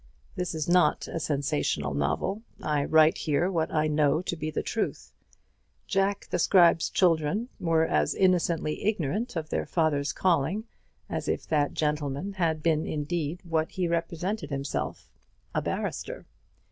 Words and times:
This 0.35 0.55
is 0.55 0.67
not 0.67 1.07
a 1.07 1.19
sensation 1.19 1.83
novel. 1.83 2.41
I 2.59 2.83
write 2.85 3.19
here 3.19 3.51
what 3.51 3.71
I 3.71 3.85
know 3.85 4.23
to 4.23 4.35
be 4.35 4.49
the 4.49 4.63
truth. 4.63 5.13
Jack 5.85 6.25
the 6.31 6.39
Scribe's 6.39 6.89
children 6.89 7.49
were 7.59 7.85
as 7.85 8.15
innocently 8.15 8.83
ignorant 8.83 9.35
of 9.35 9.49
their 9.49 9.67
father's 9.67 10.11
calling 10.11 10.63
as 11.07 11.27
if 11.27 11.45
that 11.49 11.75
gentleman 11.75 12.33
had 12.33 12.63
been 12.63 12.87
indeed 12.87 13.41
what 13.43 13.73
he 13.73 13.87
represented 13.87 14.49
himself 14.49 15.11
a 15.53 15.61
barrister. 15.61 16.25